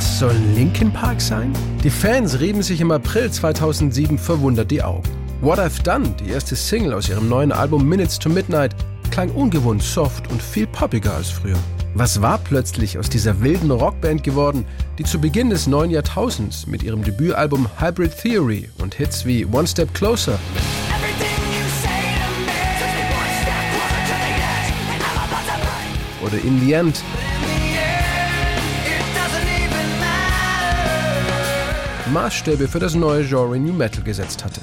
[0.00, 1.52] Das sollen Linkin Park sein?
[1.84, 5.06] Die Fans rieben sich im April 2007 verwundert die Augen.
[5.42, 8.74] What I've Done, die erste Single aus ihrem neuen Album Minutes to Midnight,
[9.10, 11.58] klang ungewohnt soft und viel poppiger als früher.
[11.92, 14.64] Was war plötzlich aus dieser wilden Rockband geworden,
[14.96, 19.66] die zu Beginn des neuen Jahrtausends mit ihrem Debütalbum Hybrid Theory und Hits wie One
[19.66, 20.38] Step Closer
[26.22, 27.02] oder In the End
[32.10, 34.60] Maßstäbe für das neue Genre New Metal gesetzt hatte.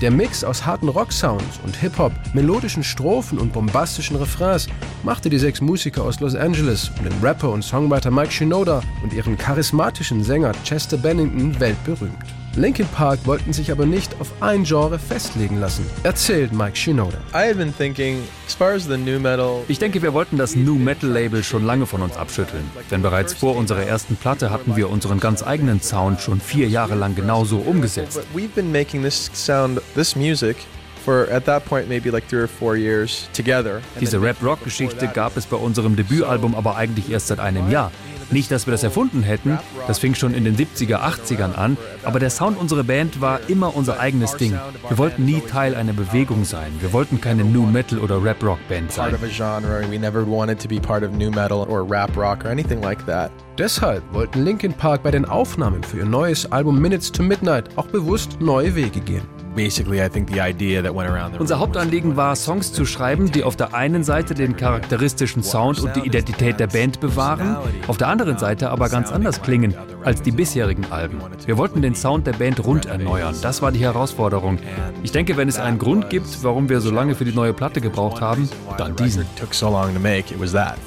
[0.00, 4.68] Der Mix aus harten Rock-Sounds und Hip-Hop, melodischen Strophen und bombastischen Refrains
[5.02, 9.12] machte die sechs Musiker aus Los Angeles und den Rapper und Songwriter Mike Shinoda und
[9.12, 12.37] ihren charismatischen Sänger Chester Bennington weltberühmt.
[12.58, 17.18] Linkin Park wollten sich aber nicht auf ein Genre festlegen lassen, erzählt Mike Shinoda.
[19.68, 22.64] Ich denke, wir wollten das New Metal Label schon lange von uns abschütteln.
[22.90, 26.96] Denn bereits vor unserer ersten Platte hatten wir unseren ganz eigenen Sound schon vier Jahre
[26.96, 28.22] lang genauso umgesetzt.
[34.00, 37.92] Diese Rap-Rock-Geschichte gab es bei unserem Debütalbum aber eigentlich erst seit einem Jahr.
[38.30, 42.18] Nicht, dass wir das erfunden hätten, das fing schon in den 70er, 80ern an, aber
[42.20, 44.58] der Sound unserer Band war immer unser eigenes Ding.
[44.88, 46.72] Wir wollten nie Teil einer Bewegung sein.
[46.80, 49.14] Wir wollten keine New Metal oder Rap Rock Band sein.
[53.56, 57.86] Deshalb wollten Linkin Park bei den Aufnahmen für ihr neues Album Minutes to Midnight auch
[57.86, 59.37] bewusst neue Wege gehen.
[61.38, 65.96] Unser Hauptanliegen war, Songs zu schreiben, die auf der einen Seite den charakteristischen Sound und
[65.96, 67.56] die Identität der Band bewahren,
[67.86, 71.20] auf der anderen Seite aber ganz anders klingen als die bisherigen Alben.
[71.44, 73.34] Wir wollten den Sound der Band rund erneuern.
[73.42, 74.58] Das war die Herausforderung.
[75.02, 77.80] Ich denke, wenn es einen Grund gibt, warum wir so lange für die neue Platte
[77.80, 79.24] gebraucht haben, dann diesen.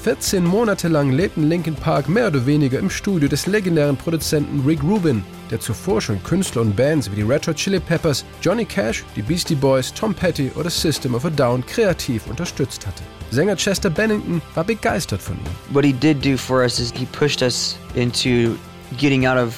[0.03, 4.81] 14 Monate lang lebten Linkin Park mehr oder weniger im Studio des legendären Produzenten Rick
[4.83, 9.03] Rubin, der zuvor schon Künstler und Bands wie die Red Hot Chili Peppers, Johnny Cash,
[9.15, 13.03] die Beastie Boys, Tom Petty oder System of a Down kreativ unterstützt hatte.
[13.29, 15.73] Sänger Chester Bennington war begeistert von ihm.
[15.73, 18.55] What he did do for us is he pushed us into
[18.97, 19.55] getting out of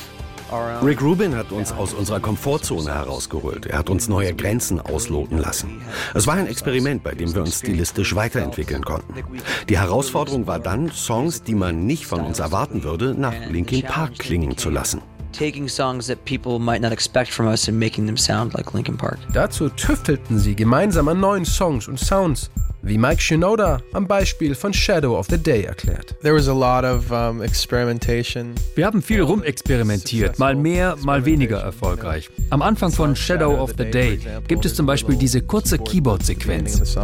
[0.83, 3.65] Rick Rubin hat uns aus unserer Komfortzone herausgeholt.
[3.65, 5.81] Er hat uns neue Grenzen ausloten lassen.
[6.13, 9.15] Es war ein Experiment, bei dem wir uns stilistisch weiterentwickeln konnten.
[9.67, 14.19] Die Herausforderung war dann, Songs, die man nicht von uns erwarten würde, nach Linkin Park
[14.19, 15.01] klingen zu lassen
[15.33, 18.97] taking songs that people might not expect from us and making them sound like Linkin
[18.97, 19.19] Park.
[19.33, 22.49] Dazu tüftelten sie gemeinsam an neuen Songs und Sounds,
[22.81, 26.15] wie Mike Shinoda am Beispiel von Shadow of the Day erklärt.
[26.21, 28.55] There was a lot of um, experimentation.
[28.75, 32.29] Wir haben viel rumexperimentiert, mal mehr, mal weniger erfolgreich.
[32.49, 36.97] Am Anfang von Shadow of the Day gibt es zum Beispiel diese kurze Keyboard-Sequenz.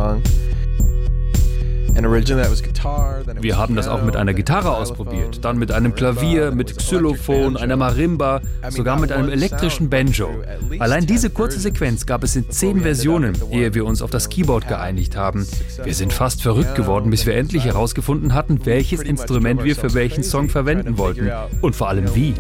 [3.41, 7.75] Wir haben das auch mit einer Gitarre ausprobiert, dann mit einem Klavier, mit Xylophon, einer
[7.75, 10.29] Marimba, sogar mit einem elektrischen Banjo.
[10.79, 14.67] Allein diese kurze Sequenz gab es in zehn Versionen, ehe wir uns auf das Keyboard
[14.67, 15.47] geeinigt haben.
[15.83, 20.23] Wir sind fast verrückt geworden, bis wir endlich herausgefunden hatten, welches Instrument wir für welchen
[20.23, 21.29] Song verwenden wollten
[21.61, 22.33] und vor allem wie.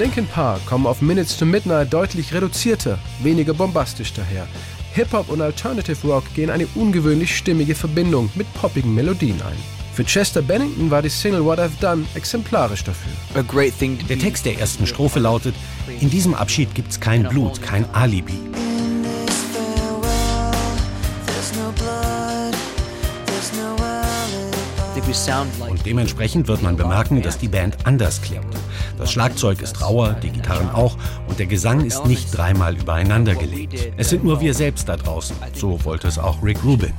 [0.00, 4.46] Linkin Park kommen auf Minutes to Midnight deutlich reduzierter, weniger bombastisch daher.
[4.94, 9.58] Hip-Hop und Alternative Rock gehen eine ungewöhnlich stimmige Verbindung mit poppigen Melodien ein.
[9.92, 13.12] Für Chester Bennington war die Single What I've Done exemplarisch dafür.
[14.08, 15.54] Der Text der ersten Strophe lautet:
[16.00, 18.38] In diesem Abschied gibt's kein Blut, kein Alibi.
[25.68, 28.56] Und dementsprechend wird man bemerken, dass die Band anders klingt.
[29.00, 33.92] Das Schlagzeug ist rauer, die Gitarren auch und der Gesang ist nicht dreimal übereinander gelegt.
[33.96, 35.34] Es sind nur wir selbst da draußen.
[35.54, 36.92] So wollte es auch Rick Rubin.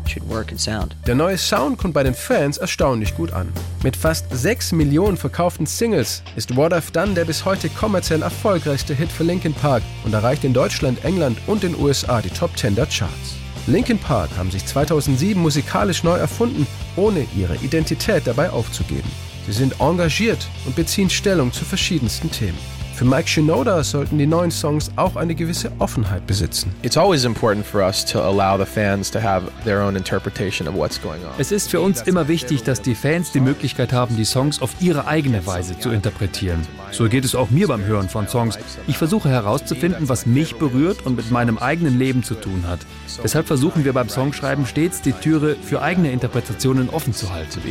[1.05, 3.53] Der neue Sound kommt bei den Fans erstaunlich gut an.
[3.83, 8.95] Mit fast 6 Millionen verkauften Singles ist What I've Done der bis heute kommerziell erfolgreichste
[8.95, 12.73] Hit für Linkin Park und erreicht in Deutschland, England und den USA die Top 10
[12.73, 13.35] der Charts.
[13.67, 16.65] Linkin Park haben sich 2007 musikalisch neu erfunden,
[16.95, 19.09] ohne ihre Identität dabei aufzugeben.
[19.45, 22.80] Sie sind engagiert und beziehen Stellung zu verschiedensten Themen.
[23.01, 26.71] Für Mike Shinoda sollten die neuen Songs auch eine gewisse Offenheit besitzen.
[26.83, 30.75] It's always important for us to allow the fans to have their own interpretation of
[30.75, 31.31] what's going on.
[31.39, 34.75] Es ist für uns immer wichtig, dass die Fans die Möglichkeit haben, die Songs auf
[34.81, 36.61] ihre eigene Weise zu interpretieren.
[36.91, 38.59] So geht es auch mir beim Hören von Songs.
[38.85, 42.81] Ich versuche herauszufinden, was mich berührt und mit meinem eigenen Leben zu tun hat.
[43.23, 47.61] Deshalb versuchen wir beim Songschreiben stets die Türe für eigene Interpretationen offen zu halten.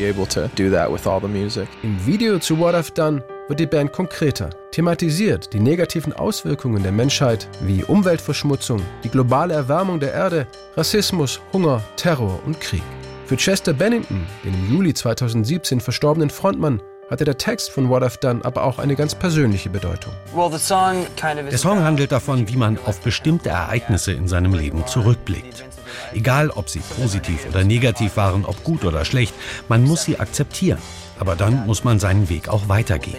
[1.85, 6.93] Im Video zu What I've Done wird die Band konkreter, thematisiert die negativen Auswirkungen der
[6.93, 12.82] Menschheit wie Umweltverschmutzung, die globale Erwärmung der Erde, Rassismus, Hunger, Terror und Krieg.
[13.26, 18.20] Für Chester Bennington, den im Juli 2017 verstorbenen Frontmann, hatte der Text von What I've
[18.20, 20.12] Done aber auch eine ganz persönliche Bedeutung.
[21.50, 25.64] Der Song handelt davon, wie man auf bestimmte Ereignisse in seinem Leben zurückblickt.
[26.12, 29.34] Egal, ob sie positiv oder negativ waren, ob gut oder schlecht,
[29.68, 30.78] man muss sie akzeptieren.
[31.18, 33.18] Aber dann muss man seinen Weg auch weitergehen.